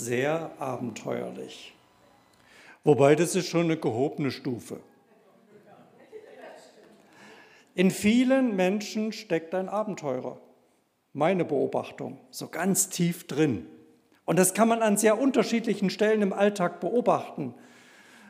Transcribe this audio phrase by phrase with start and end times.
[0.00, 1.74] sehr abenteuerlich.
[2.84, 4.80] Wobei das ist schon eine gehobene Stufe.
[7.74, 10.38] In vielen Menschen steckt ein Abenteurer.
[11.12, 13.66] Meine Beobachtung, so ganz tief drin.
[14.24, 17.54] Und das kann man an sehr unterschiedlichen Stellen im Alltag beobachten.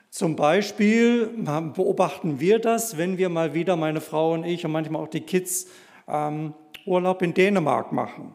[0.09, 1.27] Zum Beispiel
[1.75, 5.21] beobachten wir das, wenn wir mal wieder, meine Frau und ich und manchmal auch die
[5.21, 5.68] Kids,
[6.09, 6.55] ähm,
[6.87, 8.34] Urlaub in Dänemark machen.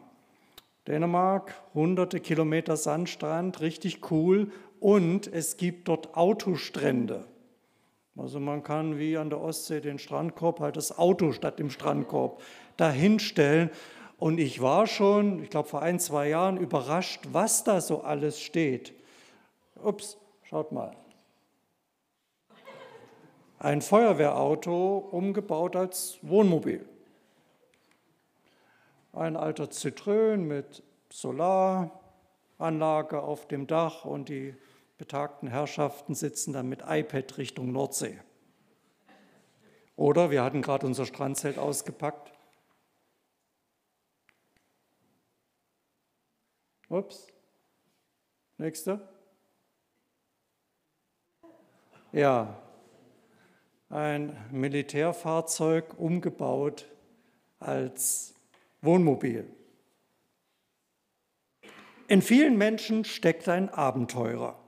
[0.86, 4.52] Dänemark, hunderte Kilometer Sandstrand, richtig cool.
[4.78, 7.24] Und es gibt dort Autostrände.
[8.16, 12.40] Also man kann wie an der Ostsee den Strandkorb, halt das Auto statt dem Strandkorb
[12.76, 13.70] dahinstellen.
[14.18, 18.40] Und ich war schon, ich glaube vor ein, zwei Jahren überrascht, was da so alles
[18.40, 18.94] steht.
[19.82, 20.96] Ups, schaut mal.
[23.58, 26.86] Ein Feuerwehrauto umgebaut als Wohnmobil.
[29.16, 34.54] Ein alter Citroën mit Solaranlage auf dem Dach und die
[34.98, 38.20] betagten Herrschaften sitzen dann mit iPad Richtung Nordsee.
[39.96, 42.30] Oder wir hatten gerade unser Strandzelt ausgepackt.
[46.90, 47.28] Ups.
[48.58, 49.00] Nächste.
[52.12, 52.60] Ja,
[53.88, 56.84] ein Militärfahrzeug umgebaut
[57.58, 58.35] als
[58.82, 59.50] Wohnmobil.
[62.08, 64.58] In vielen Menschen steckt ein Abenteurer.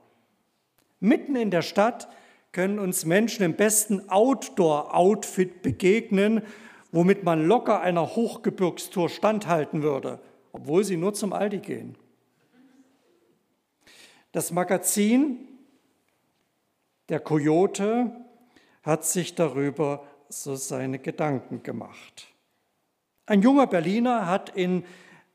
[0.99, 2.09] Mitten in der Stadt
[2.51, 6.41] können uns Menschen im besten Outdoor-Outfit begegnen,
[6.91, 10.19] womit man locker einer Hochgebirgstour standhalten würde,
[10.51, 11.95] obwohl sie nur zum Aldi gehen.
[14.31, 15.47] Das Magazin
[17.07, 18.11] Der Coyote
[18.83, 22.27] hat sich darüber so seine Gedanken gemacht.
[23.29, 24.83] Ein junger Berliner hat in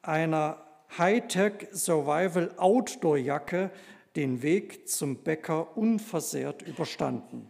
[0.02, 0.56] einer
[0.98, 3.70] Hightech Survival Outdoor Jacke
[4.16, 7.48] den Weg zum Bäcker unversehrt überstanden.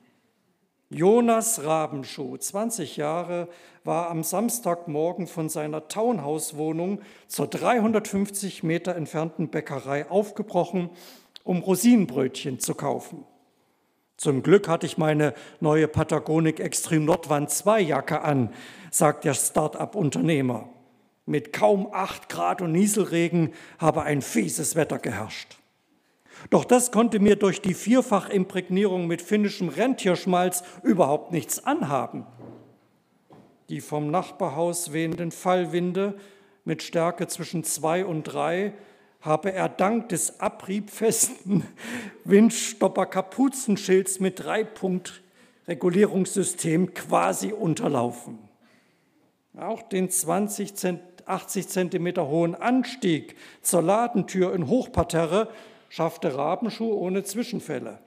[0.91, 3.49] Jonas Rabenschuh, 20 Jahre,
[3.84, 10.91] war am Samstagmorgen von seiner Townhouse-Wohnung zur 350 Meter entfernten Bäckerei aufgebrochen,
[11.43, 13.25] um Rosinenbrötchen zu kaufen.
[14.16, 18.50] Zum Glück hatte ich meine neue Patagonik Extreme Nordwand 2 Jacke an,
[18.91, 20.69] sagt der Start-up-Unternehmer.
[21.26, 25.58] Mit kaum 8 Grad und Nieselregen habe ein fieses Wetter geherrscht.
[26.50, 32.26] Doch das konnte mir durch die Vierfachimprägnierung mit finnischem Rentierschmalz überhaupt nichts anhaben.
[33.70, 36.14] Die vom Nachbarhaus wehenden Fallwinde
[36.64, 38.74] mit Stärke zwischen zwei und drei
[39.24, 41.64] habe er dank des abriebfesten
[42.24, 48.38] Windstopper-Kapuzenschilds mit Dreipunkt-Regulierungssystem quasi unterlaufen.
[49.56, 55.48] Auch den 20 Cent, 80 Zentimeter hohen Anstieg zur Ladentür in Hochparterre
[55.88, 58.00] schaffte Rabenschuh ohne Zwischenfälle.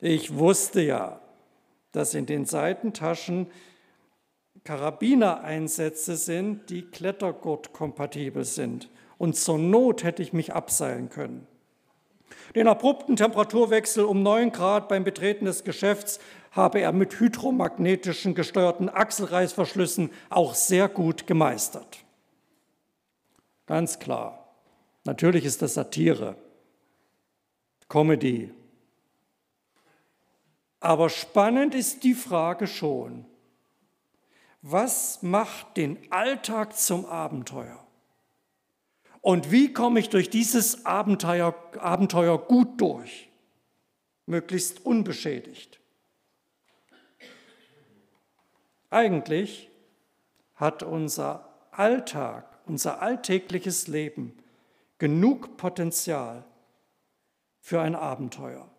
[0.00, 1.20] Ich wusste ja,
[1.92, 3.46] dass in den Seitentaschen
[4.64, 8.88] Karabinereinsätze sind, die Klettergurt-kompatibel sind
[9.22, 11.46] und zur Not hätte ich mich abseilen können.
[12.56, 16.18] Den abrupten Temperaturwechsel um 9 Grad beim Betreten des Geschäfts
[16.50, 21.98] habe er mit hydromagnetischen gesteuerten Achselreißverschlüssen auch sehr gut gemeistert.
[23.66, 24.56] Ganz klar,
[25.04, 26.34] natürlich ist das Satire,
[27.88, 28.52] Comedy.
[30.80, 33.24] Aber spannend ist die Frage schon,
[34.62, 37.81] was macht den Alltag zum Abenteuer?
[39.22, 43.30] Und wie komme ich durch dieses Abenteuer, Abenteuer gut durch?
[44.26, 45.80] Möglichst unbeschädigt.
[48.90, 49.70] Eigentlich
[50.56, 54.36] hat unser Alltag, unser alltägliches Leben
[54.98, 56.44] genug Potenzial
[57.60, 58.71] für ein Abenteuer.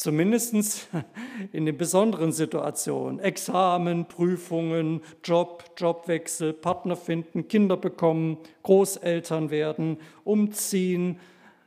[0.00, 0.88] Zumindest
[1.52, 3.20] in den besonderen Situationen.
[3.20, 11.20] Examen, Prüfungen, Job, Jobwechsel, Partner finden, Kinder bekommen, Großeltern werden, umziehen,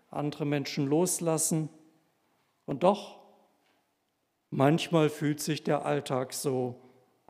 [0.10, 1.70] andere Menschen loslassen.
[2.66, 3.20] Und doch,
[4.50, 6.82] manchmal fühlt sich der Alltag so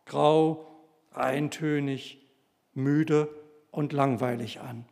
[0.05, 2.25] grau, eintönig,
[2.71, 3.27] müde
[3.71, 4.85] und langweilig an.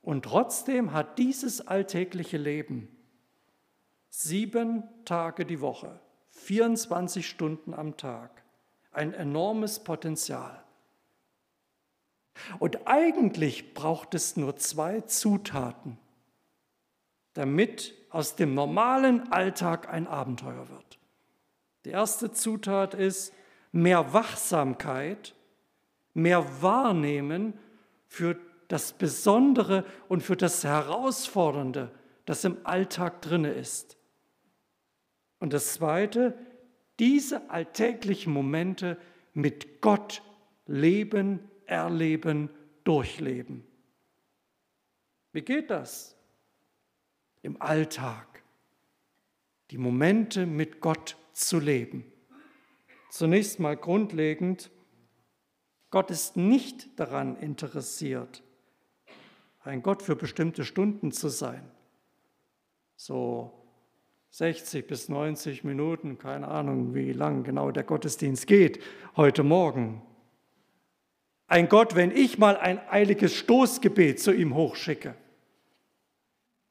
[0.00, 2.88] Und trotzdem hat dieses alltägliche Leben
[4.14, 5.98] sieben Tage die Woche,
[6.32, 8.42] 24 Stunden am Tag.
[8.92, 10.62] Ein enormes Potenzial.
[12.58, 15.96] Und eigentlich braucht es nur zwei Zutaten,
[17.32, 20.98] damit aus dem normalen Alltag ein Abenteuer wird.
[21.86, 23.32] Die erste Zutat ist
[23.72, 25.34] mehr Wachsamkeit,
[26.12, 27.58] mehr Wahrnehmen
[28.08, 28.36] für
[28.68, 31.90] das Besondere und für das Herausfordernde,
[32.26, 33.96] das im Alltag drinne ist.
[35.42, 36.38] Und das Zweite,
[37.00, 38.96] diese alltäglichen Momente
[39.34, 40.22] mit Gott
[40.66, 42.48] leben, erleben,
[42.84, 43.66] durchleben.
[45.32, 46.16] Wie geht das?
[47.42, 48.44] Im Alltag.
[49.72, 52.04] Die Momente mit Gott zu leben.
[53.10, 54.70] Zunächst mal grundlegend,
[55.90, 58.44] Gott ist nicht daran interessiert,
[59.64, 61.68] ein Gott für bestimmte Stunden zu sein.
[62.94, 63.61] So
[64.32, 68.82] 60 bis 90 Minuten, keine Ahnung, wie lang genau der Gottesdienst geht
[69.14, 70.00] heute Morgen.
[71.48, 75.14] Ein Gott, wenn ich mal ein eiliges Stoßgebet zu ihm hochschicke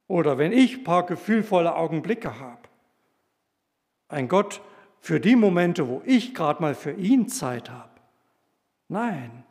[0.08, 2.68] oder wenn ich ein paar gefühlvolle Augenblicke habe.
[4.08, 4.62] Ein Gott
[5.00, 7.92] für die Momente, wo ich gerade mal für ihn Zeit habe.
[8.88, 9.44] Nein,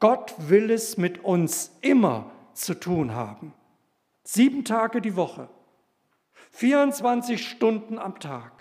[0.00, 3.52] Gott will es mit uns immer zu tun haben.
[4.24, 5.50] Sieben Tage die Woche,
[6.62, 8.52] 24 Stunden am Tag,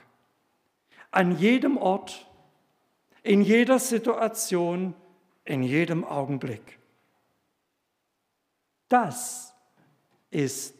[1.11, 2.25] an jedem Ort,
[3.21, 4.95] in jeder Situation,
[5.45, 6.79] in jedem Augenblick.
[8.89, 9.53] Das
[10.31, 10.73] ist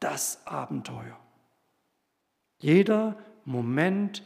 [0.00, 1.20] das Abenteuer.
[2.60, 4.22] Jeder Moment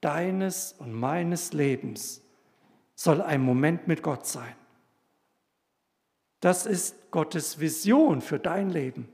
[0.00, 2.22] deines und meines Lebens
[2.94, 4.54] soll ein Moment mit Gott sein.
[6.38, 9.08] Das ist Gottes Vision für dein Leben.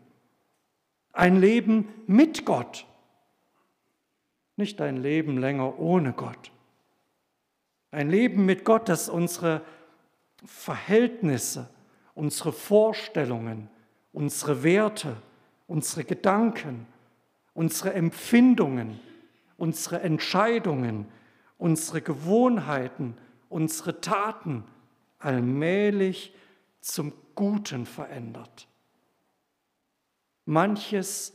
[1.13, 2.87] Ein Leben mit Gott,
[4.57, 6.53] nicht ein Leben länger ohne Gott.
[7.91, 9.63] Ein Leben mit Gott, das unsere
[10.45, 11.69] Verhältnisse,
[12.15, 13.69] unsere Vorstellungen,
[14.13, 15.17] unsere Werte,
[15.67, 16.87] unsere Gedanken,
[17.55, 19.01] unsere Empfindungen,
[19.57, 21.07] unsere Entscheidungen,
[21.59, 23.17] unsere Gewohnheiten,
[23.49, 24.65] unsere Taten
[25.19, 26.35] allmählich
[26.81, 28.70] zum Guten verändert.
[30.51, 31.33] Manches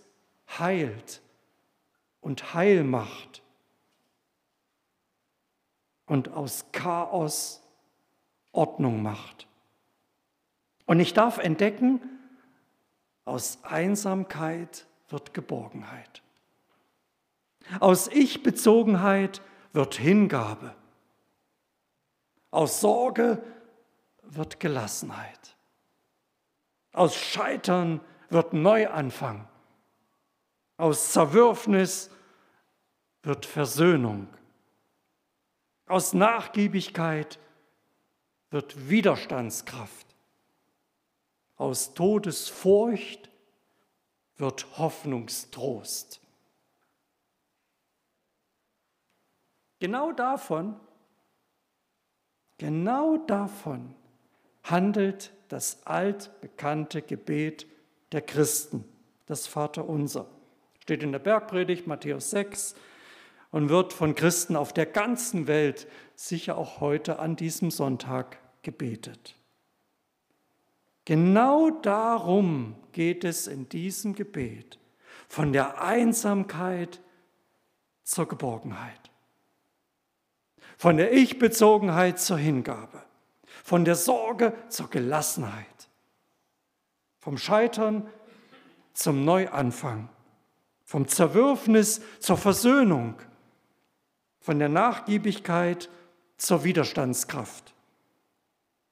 [0.59, 1.21] heilt
[2.19, 3.41] und heil macht
[6.06, 7.63] und aus Chaos
[8.51, 9.47] Ordnung macht.
[10.85, 12.01] Und ich darf entdecken,
[13.23, 16.21] aus Einsamkeit wird Geborgenheit.
[17.79, 19.41] Aus Ich-Bezogenheit
[19.71, 20.75] wird Hingabe.
[22.51, 23.41] Aus Sorge
[24.23, 25.56] wird Gelassenheit.
[26.91, 28.14] Aus Scheitern wird
[28.54, 29.48] Neuanfang.
[30.77, 32.10] Aus Zerwürfnis
[33.24, 34.27] wird Versöhnung.
[35.88, 37.39] Aus Nachgiebigkeit
[38.50, 40.07] wird Widerstandskraft.
[41.57, 43.30] Aus Todesfurcht
[44.38, 46.19] wird Hoffnungstrost.
[49.80, 50.80] Genau davon,
[52.57, 53.94] genau davon
[54.63, 57.68] handelt das altbekannte Gebet
[58.15, 58.85] der Christen,
[59.25, 60.25] das Vaterunser.
[60.79, 62.73] Steht in der Bergpredigt Matthäus 6
[63.51, 65.85] und wird von Christen auf der ganzen Welt
[66.15, 69.35] sicher auch heute an diesem Sonntag gebetet.
[71.03, 74.79] Genau darum geht es in diesem Gebet,
[75.27, 77.01] von der Einsamkeit
[78.03, 79.12] zur Geborgenheit,
[80.77, 83.03] von der Ich-Bezogenheit zur Hingabe,
[83.62, 85.85] von der Sorge zur Gelassenheit,
[87.25, 88.08] vom Scheitern
[88.94, 90.08] zum Neuanfang,
[90.84, 93.15] vom Zerwürfnis zur Versöhnung,
[94.39, 95.89] von der Nachgiebigkeit
[96.38, 97.74] zur Widerstandskraft,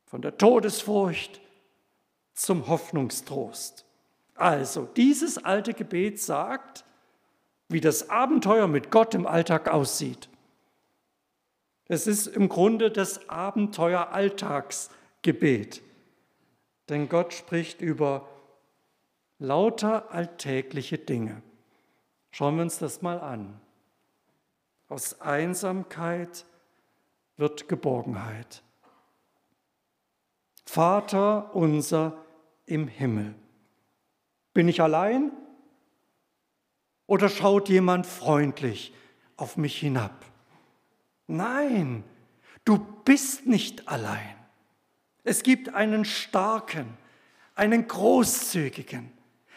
[0.07, 1.41] von der Todesfurcht
[2.33, 3.85] zum Hoffnungstrost.
[4.33, 6.85] Also, dieses alte Gebet sagt,
[7.69, 10.27] wie das Abenteuer mit Gott im Alltag aussieht.
[11.87, 15.83] Es ist im Grunde das Abenteuer-Alltagsgebet.
[16.89, 18.27] Denn Gott spricht über
[19.39, 21.41] lauter alltägliche Dinge.
[22.31, 23.59] Schauen wir uns das mal an.
[24.89, 26.45] Aus Einsamkeit
[27.37, 28.63] wird Geborgenheit.
[30.65, 32.17] Vater unser
[32.65, 33.35] im Himmel.
[34.53, 35.31] Bin ich allein
[37.07, 38.93] oder schaut jemand freundlich
[39.35, 40.25] auf mich hinab?
[41.27, 42.03] Nein,
[42.65, 44.42] du bist nicht allein.
[45.23, 46.97] Es gibt einen starken,
[47.55, 49.11] einen großzügigen,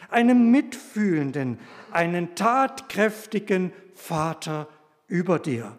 [0.09, 1.59] einen mitfühlenden,
[1.91, 4.67] einen tatkräftigen Vater
[5.07, 5.77] über dir.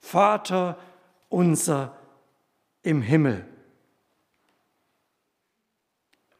[0.00, 0.78] Vater
[1.28, 1.96] unser
[2.82, 3.46] im Himmel.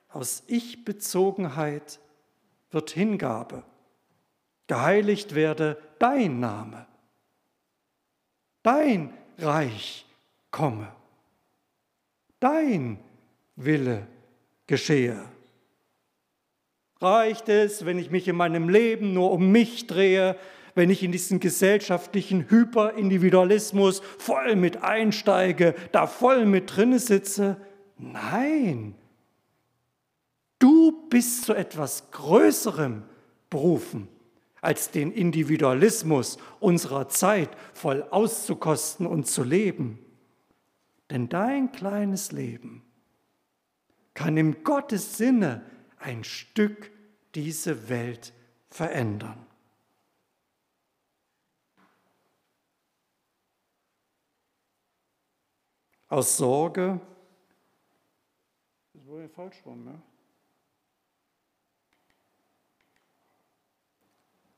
[0.09, 1.99] Aus Ich-Bezogenheit
[2.71, 3.65] wird Hingabe.
[4.67, 6.87] Geheiligt werde dein Name.
[8.63, 10.07] Dein Reich
[10.51, 10.93] komme.
[12.45, 12.99] Dein
[13.57, 14.07] Wille
[14.67, 15.19] geschehe.
[17.01, 20.37] Reicht es, wenn ich mich in meinem Leben nur um mich drehe,
[20.75, 27.57] wenn ich in diesen gesellschaftlichen Hyperindividualismus voll mit einsteige, da voll mit drinne sitze?
[27.97, 28.95] Nein.
[30.59, 33.05] Du bist zu etwas Größerem
[33.49, 34.07] berufen,
[34.61, 40.04] als den Individualismus unserer Zeit voll auszukosten und zu leben.
[41.15, 42.85] Denn dein kleines Leben
[44.15, 45.65] kann im Gottes Sinne
[45.97, 46.91] ein Stück
[47.37, 48.33] diese Welt
[48.69, 49.47] verändern.
[56.09, 57.01] Aus Sorge,
[58.93, 60.03] das war ja falsch rum, ja?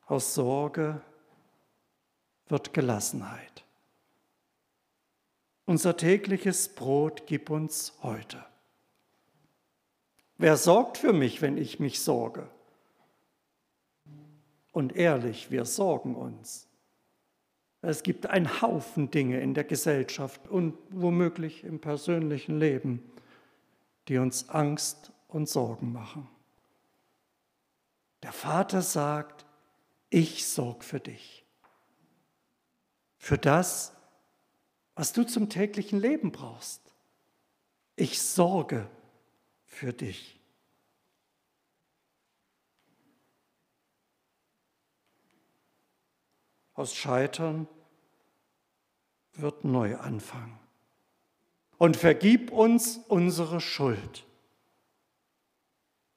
[0.07, 1.03] Aus Sorge
[2.47, 3.66] wird Gelassenheit.
[5.67, 8.45] Unser tägliches Brot gib uns heute.
[10.39, 12.49] Wer sorgt für mich, wenn ich mich sorge?
[14.71, 16.69] Und ehrlich, wir sorgen uns.
[17.83, 23.03] Es gibt einen Haufen Dinge in der Gesellschaft und womöglich im persönlichen Leben,
[24.07, 26.29] die uns Angst und Sorgen machen.
[28.23, 29.47] Der Vater sagt,
[30.11, 31.45] ich sorge für dich.
[33.19, 33.96] Für das,
[34.97, 36.81] was du zum täglichen Leben brauchst.
[37.95, 38.89] Ich sorge
[39.67, 40.41] für dich.
[46.75, 47.69] Aus Scheitern
[49.35, 50.59] wird Neuanfang.
[51.79, 54.25] Und vergib uns unsere Schuld.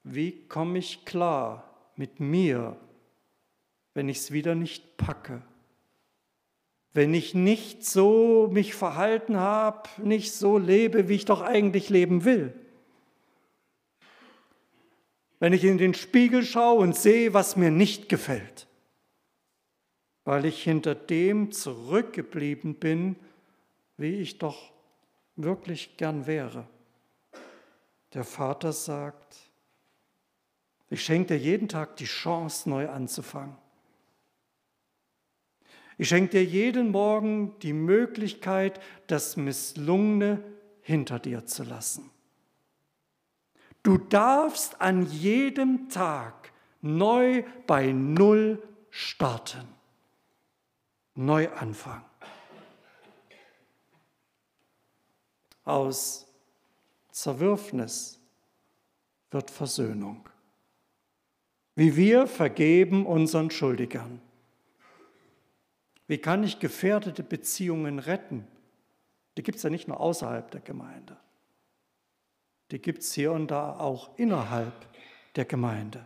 [0.03, 2.77] Wie komme ich klar mit mir,
[3.93, 5.41] wenn ich es wieder nicht packe?
[6.93, 12.25] Wenn ich nicht so mich verhalten habe, nicht so lebe, wie ich doch eigentlich leben
[12.25, 12.53] will?
[15.39, 18.69] Wenn ich in den Spiegel schaue und sehe, was mir nicht gefällt?
[20.29, 23.15] weil ich hinter dem zurückgeblieben bin,
[23.97, 24.71] wie ich doch
[25.35, 26.67] wirklich gern wäre.
[28.13, 29.37] Der Vater sagt,
[30.87, 33.57] ich schenke dir jeden Tag die Chance, neu anzufangen.
[35.99, 40.41] Ich schenke dir jeden Morgen die Möglichkeit, das Misslungene
[40.81, 42.09] hinter dir zu lassen.
[43.83, 49.67] Du darfst an jedem Tag neu bei Null starten.
[51.15, 52.05] Neuanfang.
[55.65, 56.25] Aus
[57.11, 58.21] Zerwürfnis
[59.31, 60.29] wird Versöhnung.
[61.75, 64.21] Wie wir vergeben unseren Schuldigern.
[66.09, 68.47] Wie kann ich gefährdete Beziehungen retten?
[69.37, 71.15] Die gibt es ja nicht nur außerhalb der Gemeinde.
[72.71, 74.73] Die gibt es hier und da auch innerhalb
[75.35, 76.03] der Gemeinde.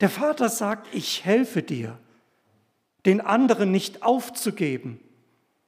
[0.00, 1.98] Der Vater sagt, ich helfe dir
[3.04, 5.00] den anderen nicht aufzugeben,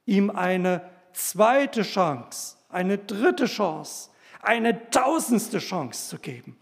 [0.04, 6.56] ihm eine zweite Chance, eine dritte Chance, eine tausendste Chance zu geben.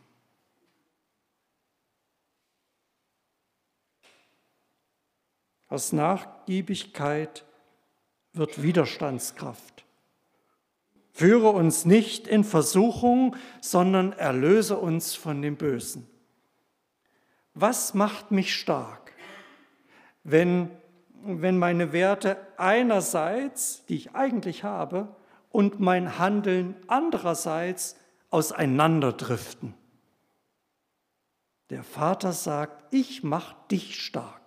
[5.75, 7.45] Aus Nachgiebigkeit
[8.33, 9.85] wird Widerstandskraft.
[11.13, 16.09] Führe uns nicht in Versuchung, sondern erlöse uns von dem Bösen.
[17.55, 19.05] Was macht mich stark?
[20.25, 20.71] wenn,
[21.23, 25.15] wenn meine Werte einerseits, die ich eigentlich habe,
[25.51, 27.97] und mein Handeln andererseits
[28.31, 29.75] auseinanderdriften.
[31.71, 34.44] Der Vater sagt, ich mache dich stark.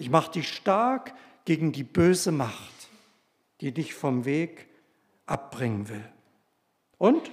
[0.00, 1.14] Ich mache dich stark
[1.44, 2.88] gegen die böse Macht,
[3.60, 4.66] die dich vom Weg
[5.26, 6.10] abbringen will.
[6.96, 7.30] Und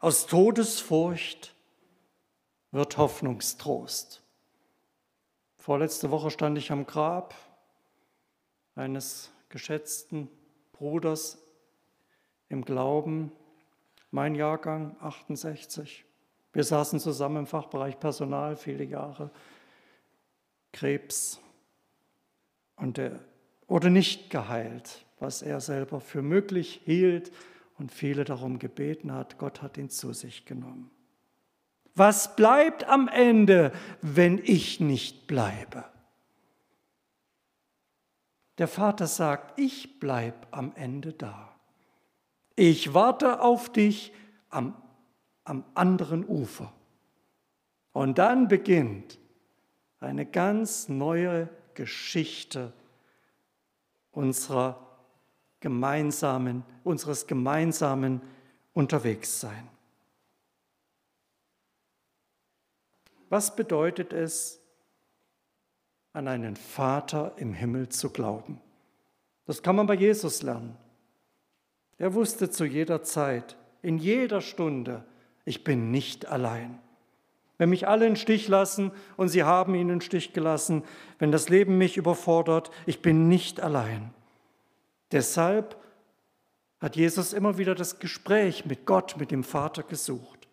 [0.00, 1.54] aus Todesfurcht
[2.72, 4.24] wird Hoffnungstrost.
[5.56, 7.36] Vorletzte Woche stand ich am Grab
[8.74, 10.28] eines geschätzten
[10.72, 11.38] Bruders
[12.48, 13.30] im Glauben,
[14.10, 16.04] mein Jahrgang 68.
[16.52, 19.30] Wir saßen zusammen im Fachbereich Personal viele Jahre.
[20.72, 21.40] Krebs.
[22.76, 23.20] Und er
[23.68, 27.32] wurde nicht geheilt, was er selber für möglich hielt
[27.78, 29.38] und viele darum gebeten hat.
[29.38, 30.90] Gott hat ihn zu sich genommen.
[31.94, 35.84] Was bleibt am Ende, wenn ich nicht bleibe?
[38.58, 41.54] Der Vater sagt, ich bleibe am Ende da.
[42.56, 44.12] Ich warte auf dich
[44.50, 44.74] am,
[45.44, 46.72] am anderen Ufer.
[47.92, 49.18] Und dann beginnt
[50.02, 52.72] eine ganz neue Geschichte
[54.10, 54.78] unserer
[55.60, 58.20] gemeinsamen, unseres gemeinsamen
[58.74, 59.68] Unterwegssein.
[63.28, 64.60] Was bedeutet es,
[66.12, 68.60] an einen Vater im Himmel zu glauben?
[69.46, 70.76] Das kann man bei Jesus lernen.
[71.96, 75.04] Er wusste zu jeder Zeit, in jeder Stunde,
[75.44, 76.78] ich bin nicht allein.
[77.62, 80.82] Wenn mich alle in Stich lassen und sie haben ihn in Stich gelassen,
[81.20, 84.12] wenn das Leben mich überfordert, ich bin nicht allein.
[85.12, 85.76] Deshalb
[86.80, 90.48] hat Jesus immer wieder das Gespräch mit Gott, mit dem Vater gesucht.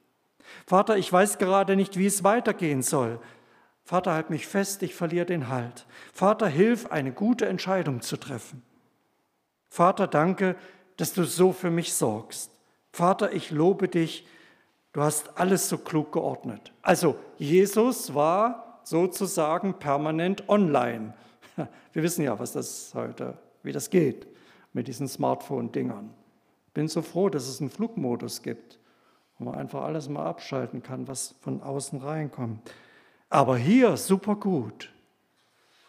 [0.68, 3.20] Vater, ich weiß gerade nicht, wie es weitergehen soll.
[3.86, 5.88] Vater, halt mich fest, ich verliere den Halt.
[6.14, 8.62] Vater, hilf, eine gute Entscheidung zu treffen.
[9.68, 10.56] Vater, danke,
[10.98, 12.52] dass du so für mich sorgst.
[12.92, 14.28] Vater, ich lobe dich,
[14.94, 16.74] du hast alles so klug geordnet.
[16.82, 21.14] Also Jesus war sozusagen permanent online.
[21.94, 24.28] Wir wissen ja, was das heute, wie das geht
[24.74, 26.14] mit diesen Smartphone-Dingern.
[26.74, 28.80] Bin so froh, dass es einen Flugmodus gibt,
[29.38, 32.72] wo man einfach alles mal abschalten kann, was von außen reinkommt.
[33.30, 34.92] Aber hier super gut.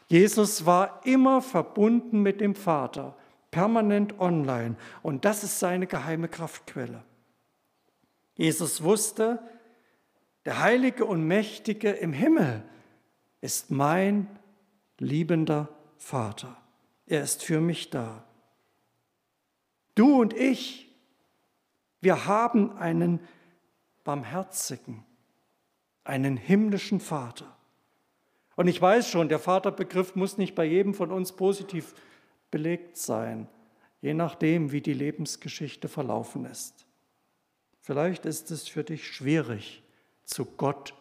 [0.09, 3.17] Jesus war immer verbunden mit dem Vater
[3.51, 4.77] permanent online.
[5.03, 7.03] Und das ist seine geheime Kraftquelle.
[8.41, 9.39] Jesus wusste,
[10.47, 12.63] der Heilige und Mächtige im Himmel
[13.43, 14.29] ist mein
[14.99, 15.69] liebender
[15.99, 16.57] Vater.
[17.05, 18.25] Er ist für mich da.
[19.95, 20.89] Du und ich,
[22.01, 23.21] wir haben einen
[24.05, 25.05] barmherzigen,
[26.05, 27.55] einen himmlischen Vater.
[28.57, 31.95] Und ich weiß schon, der Vaterbegriff muss nicht bei jedem von uns positiv
[32.51, 33.49] belegt sein,
[34.01, 36.87] je nachdem, wie die Lebensgeschichte verlaufen ist.
[37.81, 39.83] Vielleicht ist es für dich schwierig,
[40.25, 40.95] zu Gott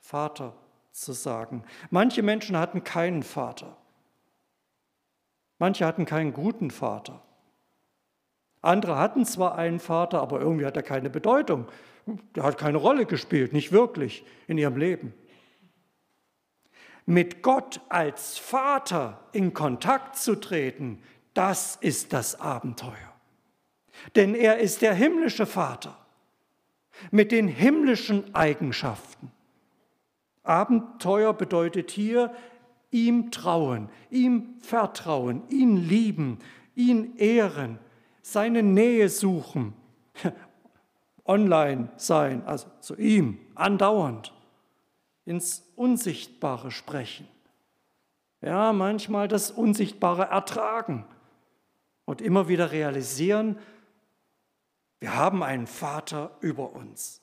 [0.00, 0.54] Vater
[0.92, 1.64] zu sagen.
[1.90, 3.76] Manche Menschen hatten keinen Vater.
[5.58, 7.22] Manche hatten keinen guten Vater.
[8.60, 11.66] Andere hatten zwar einen Vater, aber irgendwie hat er keine Bedeutung.
[12.34, 15.14] Der hat keine Rolle gespielt, nicht wirklich in ihrem Leben
[17.06, 21.02] mit Gott als Vater in Kontakt zu treten,
[21.34, 23.13] das ist das Abenteuer.
[24.16, 25.96] Denn er ist der himmlische Vater
[27.10, 29.30] mit den himmlischen Eigenschaften.
[30.42, 32.34] Abenteuer bedeutet hier
[32.90, 36.38] ihm trauen, ihm vertrauen, ihn lieben,
[36.74, 37.78] ihn ehren,
[38.22, 39.74] seine Nähe suchen,
[41.24, 44.32] online sein, also zu ihm andauernd
[45.24, 47.26] ins Unsichtbare sprechen.
[48.40, 51.06] Ja, manchmal das Unsichtbare ertragen
[52.04, 53.56] und immer wieder realisieren,
[55.04, 57.20] wir haben einen Vater über uns.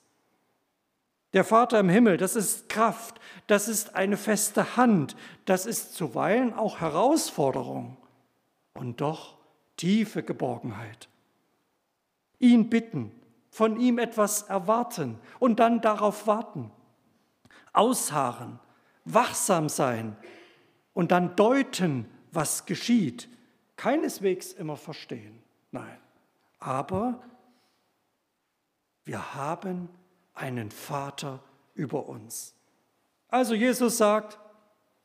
[1.34, 5.16] Der Vater im Himmel, das ist Kraft, das ist eine feste Hand,
[5.46, 7.98] das ist zuweilen auch Herausforderung
[8.76, 9.36] und doch
[9.78, 11.10] tiefe Geborgenheit.
[12.38, 13.12] Ihn bitten,
[13.50, 16.70] von ihm etwas erwarten und dann darauf warten
[17.74, 18.60] ausharren,
[19.06, 20.16] wachsam sein
[20.94, 23.28] und dann deuten, was geschieht.
[23.76, 25.42] Keineswegs immer verstehen,
[25.72, 25.98] nein.
[26.60, 27.24] Aber
[29.12, 29.90] wir haben
[30.34, 31.44] einen Vater
[31.74, 32.56] über uns.
[33.28, 34.40] Also Jesus sagt,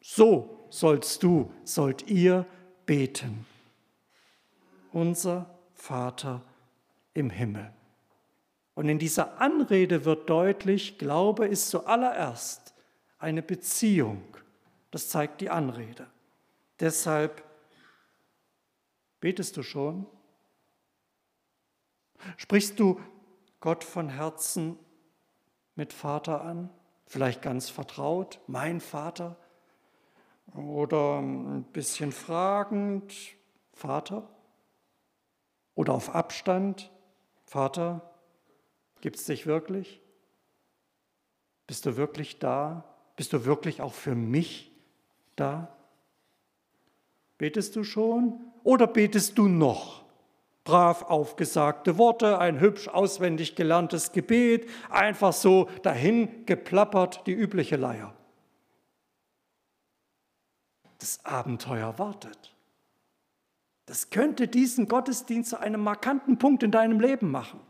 [0.01, 2.47] so sollst du, sollt ihr
[2.87, 3.45] beten.
[4.93, 6.41] Unser Vater
[7.15, 7.73] im Himmel.
[8.77, 12.75] Und in dieser Anrede wird deutlich, Glaube ist zuallererst
[13.19, 14.23] eine Beziehung.
[14.93, 16.07] Das zeigt die Anrede.
[16.79, 17.43] Deshalb
[19.19, 20.07] betest du schon?
[22.37, 23.01] Sprichst du
[23.61, 24.79] Gott von Herzen
[25.75, 26.71] mit Vater an?
[27.07, 29.37] Vielleicht ganz vertraut, mein Vater?
[30.55, 33.15] Oder ein bisschen fragend,
[33.73, 34.29] Vater?
[35.75, 36.91] Oder auf Abstand,
[37.45, 38.11] Vater?
[39.01, 40.01] Gibt es dich wirklich?
[41.67, 42.85] Bist du wirklich da?
[43.17, 44.73] Bist du wirklich auch für mich
[45.37, 45.77] da?
[47.39, 50.06] Betest du schon oder betest du noch?
[50.67, 58.13] Brav aufgesagte Worte, ein hübsch auswendig gelerntes Gebet, einfach so dahin geplappert, die übliche Leier.
[60.99, 62.55] Das Abenteuer wartet.
[63.87, 67.61] Das könnte diesen Gottesdienst zu einem markanten Punkt in deinem Leben machen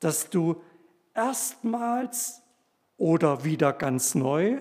[0.00, 0.60] dass du
[1.14, 2.42] erstmals
[2.96, 4.60] oder wieder ganz neu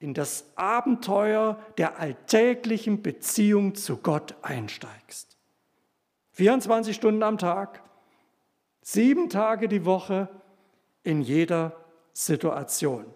[0.00, 5.37] in das Abenteuer der alltäglichen Beziehung zu Gott einsteigst.
[6.38, 7.82] 24 Stunden am Tag,
[8.80, 10.28] sieben Tage die Woche,
[11.02, 11.74] in jeder
[12.12, 13.06] Situation.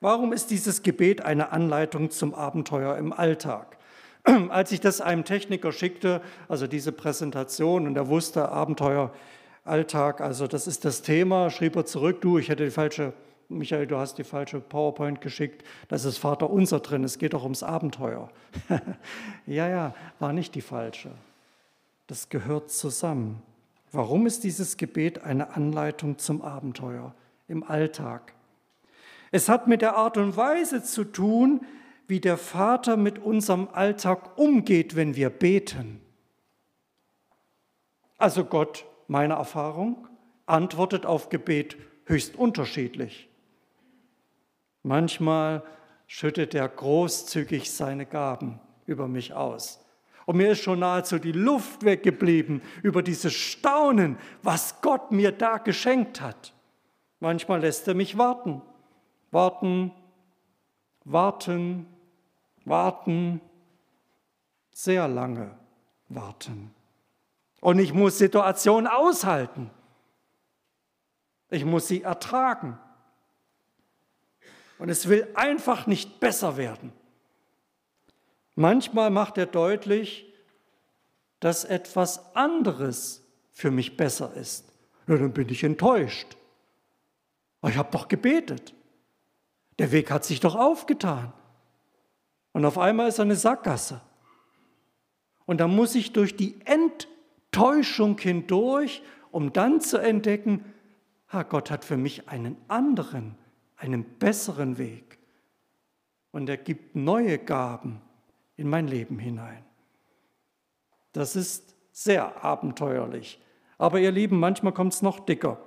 [0.00, 3.78] Warum ist dieses Gebet eine Anleitung zum Abenteuer im Alltag?
[4.50, 9.14] Als ich das einem Techniker schickte, also diese Präsentation, und er wusste, Abenteuer,
[9.64, 13.14] Alltag, also das ist das Thema, schrieb er zurück, du, ich hätte die falsche,
[13.58, 17.42] Michael, du hast die falsche PowerPoint geschickt, da ist Vater unser drin, es geht doch
[17.42, 18.30] ums Abenteuer.
[19.46, 21.10] ja, ja, war nicht die falsche.
[22.06, 23.42] Das gehört zusammen.
[23.92, 27.14] Warum ist dieses Gebet eine Anleitung zum Abenteuer
[27.48, 28.34] im Alltag?
[29.30, 31.60] Es hat mit der Art und Weise zu tun,
[32.06, 36.00] wie der Vater mit unserem Alltag umgeht, wenn wir beten.
[38.18, 40.06] Also Gott, meine Erfahrung,
[40.46, 43.28] antwortet auf Gebet höchst unterschiedlich.
[44.82, 45.62] Manchmal
[46.06, 49.84] schüttet er großzügig seine Gaben über mich aus.
[50.26, 55.58] Und mir ist schon nahezu die Luft weggeblieben über dieses Staunen, was Gott mir da
[55.58, 56.52] geschenkt hat.
[57.20, 58.62] Manchmal lässt er mich warten,
[59.30, 59.92] warten,
[61.04, 61.86] warten,
[62.64, 63.40] warten,
[64.72, 65.50] sehr lange
[66.08, 66.74] warten.
[67.60, 69.70] Und ich muss Situationen aushalten.
[71.50, 72.78] Ich muss sie ertragen.
[74.78, 76.92] Und es will einfach nicht besser werden.
[78.54, 80.26] Manchmal macht er deutlich,
[81.40, 84.72] dass etwas anderes für mich besser ist.
[85.06, 86.36] Ja, dann bin ich enttäuscht.
[87.60, 88.74] Aber ich habe doch gebetet.
[89.78, 91.32] Der Weg hat sich doch aufgetan.
[92.52, 94.00] Und auf einmal ist eine Sackgasse.
[95.46, 100.64] Und da muss ich durch die Enttäuschung hindurch, um dann zu entdecken,
[101.28, 103.36] ha, Gott hat für mich einen anderen,
[103.82, 105.18] einen besseren Weg.
[106.30, 108.00] Und er gibt neue Gaben
[108.56, 109.64] in mein Leben hinein.
[111.12, 113.40] Das ist sehr abenteuerlich.
[113.78, 115.58] Aber ihr Lieben, manchmal kommt es noch dicker.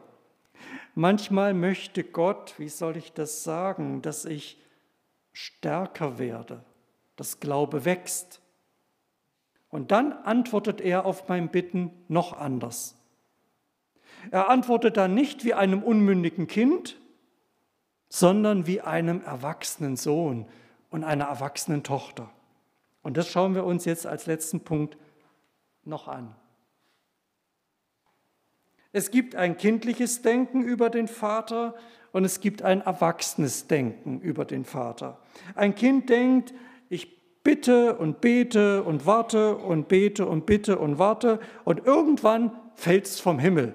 [0.95, 4.63] Manchmal möchte Gott, wie soll ich das sagen, dass ich
[5.33, 6.63] stärker werde,
[7.17, 8.39] dass Glaube wächst.
[9.69, 12.97] Und dann antwortet er auf mein Bitten noch anders.
[14.31, 16.97] Er antwortet dann nicht wie einem unmündigen Kind,
[18.15, 20.45] sondern wie einem erwachsenen Sohn
[20.89, 22.29] und einer erwachsenen Tochter.
[23.03, 24.97] Und das schauen wir uns jetzt als letzten Punkt
[25.83, 26.33] noch an.
[28.93, 31.75] Es gibt ein kindliches Denken über den Vater
[32.13, 35.19] und es gibt ein erwachsenes Denken über den Vater.
[35.53, 36.53] Ein Kind denkt,
[36.87, 43.07] ich bitte und bete und warte und bete und bitte und warte und irgendwann fällt
[43.07, 43.73] es vom Himmel.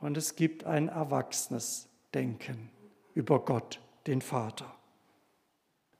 [0.00, 2.70] Und es gibt ein erwachsenes Denken
[3.14, 4.74] über Gott, den Vater.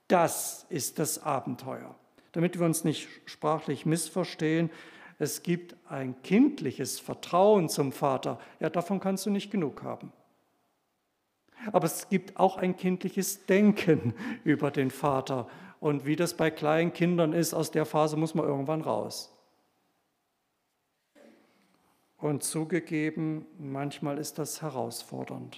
[0.07, 1.95] Das ist das Abenteuer.
[2.31, 4.69] Damit wir uns nicht sprachlich missverstehen,
[5.19, 8.39] es gibt ein kindliches Vertrauen zum Vater.
[8.59, 10.11] Ja, davon kannst du nicht genug haben.
[11.71, 15.47] Aber es gibt auch ein kindliches Denken über den Vater.
[15.79, 19.30] Und wie das bei kleinen Kindern ist, aus der Phase muss man irgendwann raus.
[22.21, 25.57] Und zugegeben, manchmal ist das herausfordernd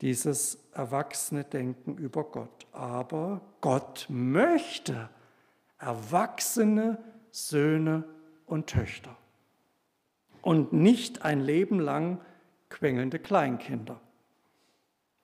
[0.00, 2.66] dieses erwachsene Denken über Gott.
[2.72, 5.08] Aber Gott möchte
[5.78, 6.98] erwachsene
[7.30, 8.04] Söhne
[8.46, 9.16] und Töchter
[10.42, 12.20] und nicht ein Leben lang
[12.70, 14.00] quengelnde Kleinkinder.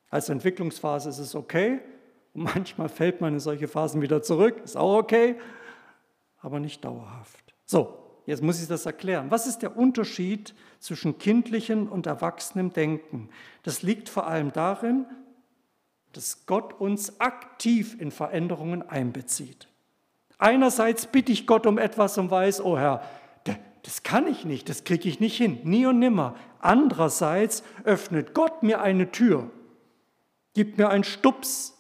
[0.09, 1.81] Als Entwicklungsphase ist es okay
[2.35, 5.37] manchmal fällt man in solche Phasen wieder zurück, ist auch okay,
[6.41, 7.55] aber nicht dauerhaft.
[7.65, 8.00] So,
[8.31, 9.33] Jetzt muss ich das erklären.
[9.33, 13.29] Was ist der Unterschied zwischen kindlichem und erwachsenem Denken?
[13.65, 15.05] Das liegt vor allem darin,
[16.13, 19.67] dass Gott uns aktiv in Veränderungen einbezieht.
[20.39, 23.03] Einerseits bitte ich Gott um etwas und weiß, oh Herr,
[23.83, 26.37] das kann ich nicht, das kriege ich nicht hin, nie und nimmer.
[26.61, 29.51] Andererseits öffnet Gott mir eine Tür,
[30.55, 31.77] gibt mir einen Stups,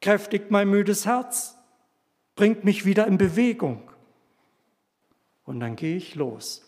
[0.00, 1.58] kräftigt mein müdes Herz,
[2.36, 3.90] bringt mich wieder in Bewegung.
[5.44, 6.62] Und dann gehe ich los.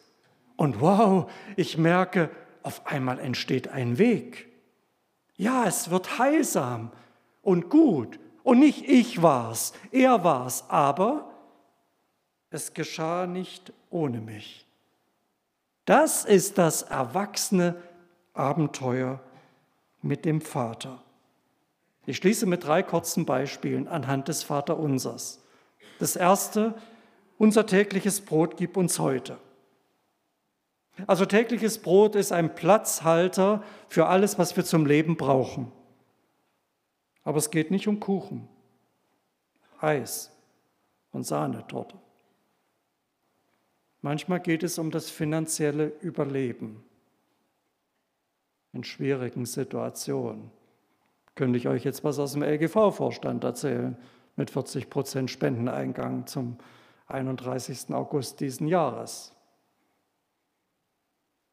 [0.57, 2.31] Und wow, ich merke,
[2.62, 4.49] auf einmal entsteht ein Weg.
[5.37, 6.91] Ja, es wird heilsam
[7.43, 8.19] und gut.
[8.43, 11.33] Und nicht ich war's, er war's, aber
[12.51, 14.67] es geschah nicht ohne mich.
[15.85, 17.77] Das ist das erwachsene
[18.35, 19.21] Abenteuer
[20.03, 21.03] mit dem Vater.
[22.07, 25.43] Ich schließe mit drei kurzen Beispielen anhand des Vaterunsers.
[25.99, 26.75] Das erste,
[27.38, 29.38] unser tägliches Brot gib uns heute.
[31.07, 35.70] Also tägliches Brot ist ein Platzhalter für alles, was wir zum Leben brauchen.
[37.22, 38.49] Aber es geht nicht um Kuchen,
[39.81, 40.31] Eis
[41.12, 41.96] und Sahnetorte.
[44.01, 46.83] Manchmal geht es um das finanzielle Überleben
[48.72, 50.51] in schwierigen Situationen.
[51.35, 53.96] Könnte ich euch jetzt was aus dem LGV-Vorstand erzählen
[54.37, 56.57] mit 40 Prozent Spendeneingang zum
[57.07, 57.92] 31.
[57.95, 59.33] August diesen Jahres.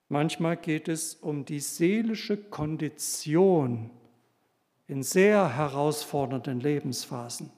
[0.10, 3.90] Manchmal geht es um die seelische Kondition
[4.88, 7.52] in sehr herausfordernden Lebensphasen,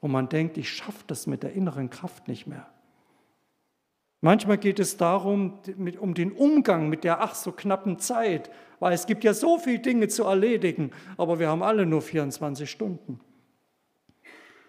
[0.00, 2.68] wo man denkt, ich schaffe das mit der inneren Kraft nicht mehr.
[4.20, 5.58] Manchmal geht es darum,
[6.00, 9.78] um den Umgang mit der ach so knappen Zeit, weil es gibt ja so viele
[9.78, 13.20] Dinge zu erledigen, aber wir haben alle nur 24 Stunden.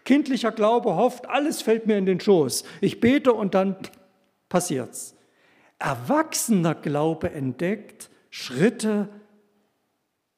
[0.07, 2.63] Kindlicher Glaube hofft, alles fällt mir in den Schoß.
[2.79, 3.75] Ich bete und dann
[4.47, 5.17] passiert's.
[5.79, 9.09] Erwachsener Glaube entdeckt Schritte,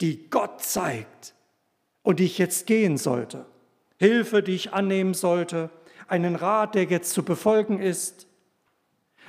[0.02, 1.36] die Gott zeigt
[2.02, 3.46] und die ich jetzt gehen sollte.
[3.98, 5.70] Hilfe, die ich annehmen sollte,
[6.08, 8.26] einen Rat, der jetzt zu befolgen ist,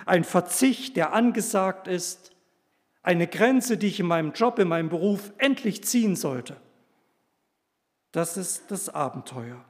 [0.07, 2.31] ein Verzicht, der angesagt ist,
[3.03, 6.57] eine Grenze, die ich in meinem Job, in meinem Beruf endlich ziehen sollte.
[8.13, 9.63] Das ist das Abenteuer.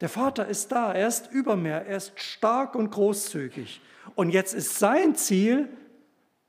[0.00, 3.80] Der Vater ist da, er ist über mir, er ist stark und großzügig.
[4.14, 5.68] Und jetzt ist sein Ziel,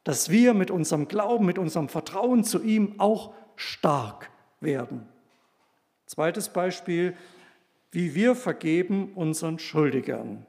[0.03, 4.29] dass wir mit unserem Glauben, mit unserem Vertrauen zu ihm auch stark
[4.59, 5.07] werden.
[6.05, 7.15] Zweites Beispiel,
[7.91, 10.45] wie wir vergeben unseren Schuldigern.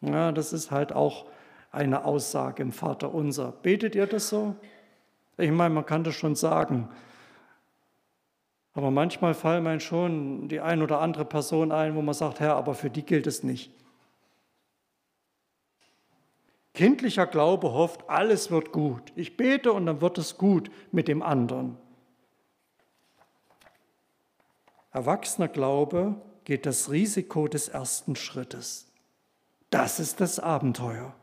[0.00, 1.26] Ja, das ist halt auch
[1.70, 3.52] eine Aussage im Vater unser.
[3.52, 4.56] Betet ihr das so?
[5.36, 6.88] Ich meine, man kann das schon sagen.
[8.78, 12.54] Aber manchmal fallen mir schon die ein oder andere Person ein, wo man sagt, Herr,
[12.54, 13.72] aber für die gilt es nicht.
[16.74, 19.12] Kindlicher Glaube hofft, alles wird gut.
[19.16, 21.76] Ich bete und dann wird es gut mit dem anderen.
[24.92, 26.14] Erwachsener Glaube
[26.44, 28.92] geht das Risiko des ersten Schrittes.
[29.70, 31.16] Das ist das Abenteuer.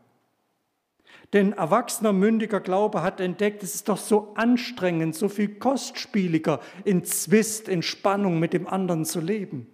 [1.32, 7.04] Denn erwachsener, mündiger Glaube hat entdeckt, es ist doch so anstrengend, so viel kostspieliger, in
[7.04, 9.66] Zwist, in Spannung mit dem anderen zu leben.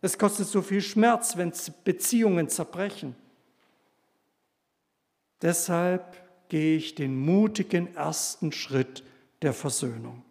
[0.00, 1.52] Es kostet so viel Schmerz, wenn
[1.84, 3.14] Beziehungen zerbrechen.
[5.42, 6.16] Deshalb
[6.48, 9.04] gehe ich den mutigen ersten Schritt
[9.42, 10.22] der Versöhnung.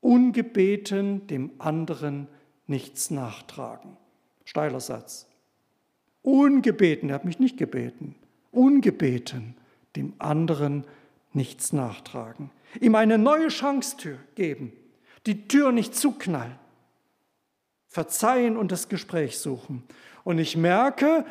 [0.00, 2.28] Ungebeten dem anderen
[2.66, 3.96] nichts nachtragen.
[4.44, 5.26] Steiler Satz.
[6.22, 8.14] Ungebeten, er hat mich nicht gebeten,
[8.52, 9.56] ungebeten
[9.96, 10.84] dem anderen
[11.32, 12.50] nichts nachtragen.
[12.80, 14.72] Ihm eine neue Chance geben,
[15.26, 16.56] die Tür nicht zuknallen.
[17.88, 19.82] Verzeihen und das Gespräch suchen.
[20.24, 21.26] Und ich merke,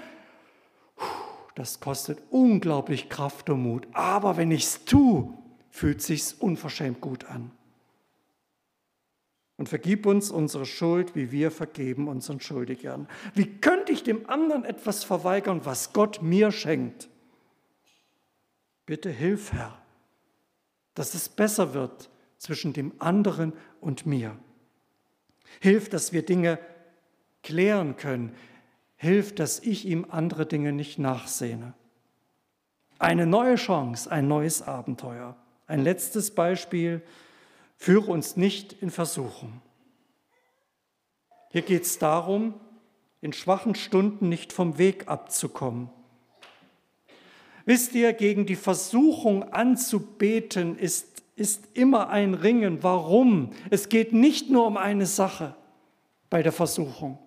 [1.55, 3.87] das kostet unglaublich Kraft und Mut.
[3.93, 5.33] Aber wenn ich es tue,
[5.71, 7.51] fühlt sich's unverschämt gut an.
[9.61, 13.07] Und vergib uns unsere Schuld, wie wir vergeben unseren Schuldigern.
[13.35, 17.09] Wie könnte ich dem anderen etwas verweigern, was Gott mir schenkt?
[18.87, 19.77] Bitte hilf, Herr,
[20.95, 24.35] dass es besser wird zwischen dem anderen und mir.
[25.59, 26.57] Hilf, dass wir Dinge
[27.43, 28.33] klären können.
[28.95, 31.75] Hilf, dass ich ihm andere Dinge nicht nachsehne.
[32.97, 35.37] Eine neue Chance, ein neues Abenteuer.
[35.67, 37.03] Ein letztes Beispiel
[37.81, 39.59] Führe uns nicht in Versuchung.
[41.49, 42.53] Hier geht es darum,
[43.21, 45.89] in schwachen Stunden nicht vom Weg abzukommen.
[47.65, 52.83] Wisst ihr, gegen die Versuchung anzubeten ist, ist immer ein Ringen.
[52.83, 53.49] Warum?
[53.71, 55.55] Es geht nicht nur um eine Sache
[56.29, 57.17] bei der Versuchung.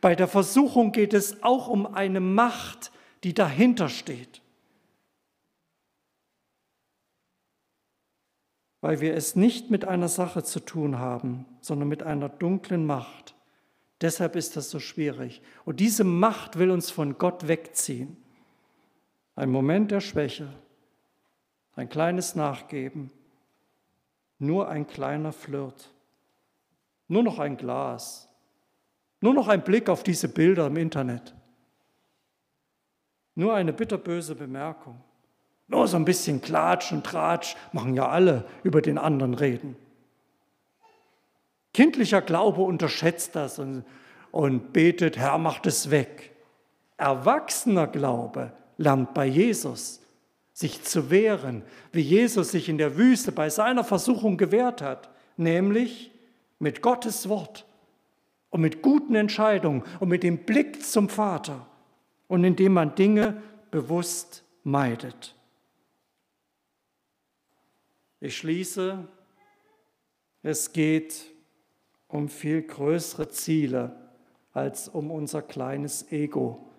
[0.00, 2.90] Bei der Versuchung geht es auch um eine Macht,
[3.22, 4.42] die dahinter steht.
[8.82, 13.34] Weil wir es nicht mit einer Sache zu tun haben, sondern mit einer dunklen Macht.
[14.00, 15.40] Deshalb ist das so schwierig.
[15.64, 18.16] Und diese Macht will uns von Gott wegziehen.
[19.36, 20.52] Ein Moment der Schwäche,
[21.76, 23.12] ein kleines Nachgeben,
[24.40, 25.88] nur ein kleiner Flirt,
[27.06, 28.28] nur noch ein Glas,
[29.20, 31.34] nur noch ein Blick auf diese Bilder im Internet,
[33.36, 35.00] nur eine bitterböse Bemerkung.
[35.72, 39.74] Nur so ein bisschen Klatsch und Tratsch machen ja alle über den anderen reden.
[41.72, 43.82] Kindlicher Glaube unterschätzt das und,
[44.32, 46.32] und betet, Herr, mach es weg.
[46.98, 50.02] Erwachsener Glaube lernt bei Jesus,
[50.52, 55.08] sich zu wehren, wie Jesus sich in der Wüste bei seiner Versuchung gewehrt hat,
[55.38, 56.10] nämlich
[56.58, 57.64] mit Gottes Wort
[58.50, 61.66] und mit guten Entscheidungen und mit dem Blick zum Vater
[62.28, 65.34] und indem man Dinge bewusst meidet.
[68.24, 69.08] Ich schließe,
[70.44, 71.26] es geht
[72.06, 73.96] um viel größere Ziele
[74.52, 76.70] als um unser kleines Ego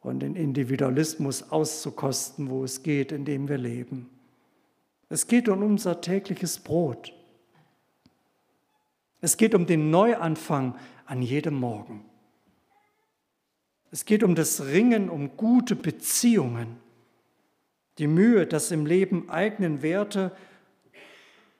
[0.00, 4.08] und den Individualismus auszukosten, wo es geht, in dem wir leben.
[5.10, 7.12] Es geht um unser tägliches Brot.
[9.20, 12.06] Es geht um den Neuanfang an jedem Morgen.
[13.90, 16.78] Es geht um das Ringen um gute Beziehungen,
[17.98, 20.34] die Mühe, dass im Leben eigenen Werte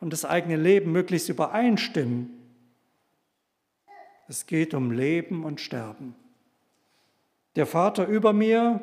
[0.01, 2.31] und das eigene Leben möglichst übereinstimmen.
[4.29, 6.15] Es geht um Leben und Sterben.
[7.57, 8.81] Der Vater über mir,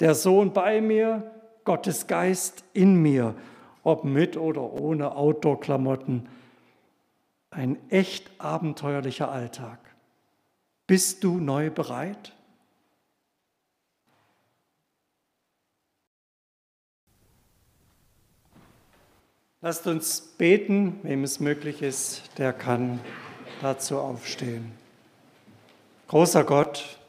[0.00, 1.30] der Sohn bei mir,
[1.64, 3.34] Gottes Geist in mir,
[3.82, 6.28] ob mit oder ohne Outdoor-Klamotten.
[7.50, 9.78] Ein echt abenteuerlicher Alltag.
[10.86, 12.32] Bist du neu bereit?
[19.60, 23.00] Lasst uns beten, wem es möglich ist, der kann
[23.60, 24.70] dazu aufstehen.
[26.06, 27.00] Großer Gott,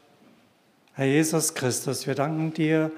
[0.94, 2.90] Herr Jesus Christus, wir danken dir,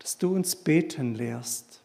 [0.00, 1.80] dass du uns beten lehrst.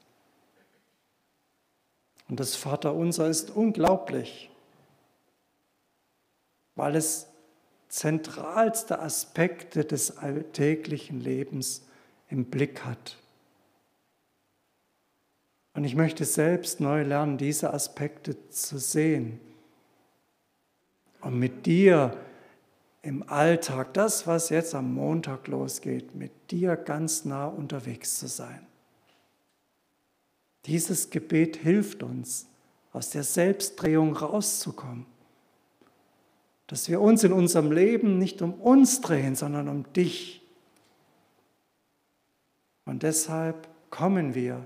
[2.28, 4.50] Und das Vaterunser ist unglaublich,
[6.74, 7.28] weil es
[7.90, 11.84] zentralste Aspekte des alltäglichen Lebens
[12.28, 13.21] im Blick hat.
[15.74, 19.40] Und ich möchte selbst neu lernen, diese Aspekte zu sehen
[21.22, 22.18] und mit dir
[23.04, 28.68] im Alltag, das, was jetzt am Montag losgeht, mit dir ganz nah unterwegs zu sein.
[30.66, 32.48] Dieses Gebet hilft uns,
[32.94, 35.06] aus der Selbstdrehung rauszukommen.
[36.68, 40.42] Dass wir uns in unserem Leben nicht um uns drehen, sondern um dich.
[42.86, 44.66] Und deshalb kommen wir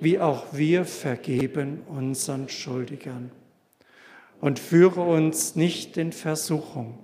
[0.00, 3.30] wie auch wir vergeben unseren Schuldigern.
[4.40, 6.98] Und führe uns nicht in Versuchung,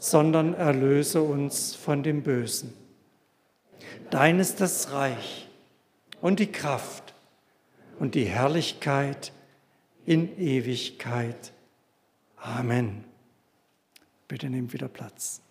[0.00, 2.74] sondern erlöse uns von dem Bösen.
[4.10, 5.48] Dein ist das Reich
[6.20, 7.14] und die Kraft
[8.00, 9.32] und die Herrlichkeit
[10.06, 11.52] in Ewigkeit.
[12.36, 13.04] Amen.
[14.26, 15.42] Bitte nehmt wieder Platz.